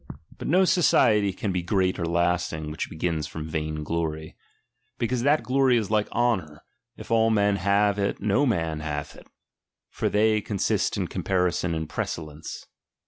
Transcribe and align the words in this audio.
But 0.39 0.47
no 0.47 0.65
society 0.65 1.31
can 1.31 1.51
be 1.51 1.61
great 1.61 1.99
or 1.99 2.05
lasting, 2.07 2.71
which 2.71 2.89
begins 2.89 3.27
from 3.27 3.47
vain 3.47 3.83
glory. 3.83 4.35
Because 4.97 5.21
that 5.21 5.43
glory 5.43 5.77
is 5.77 5.91
like 5.91 6.09
honour; 6.11 6.63
if 6.97 7.11
all 7.11 7.29
men 7.29 7.57
have 7.57 7.99
it 7.99 8.19
no 8.19 8.47
man 8.47 8.79
hath 8.79 9.15
it, 9.15 9.27
for 9.91 10.09
they 10.09 10.41
con 10.41 10.57
sist 10.57 10.97
in 10.97 11.07
comparison 11.07 11.75
and 11.75 11.87
precellence. 11.87 12.65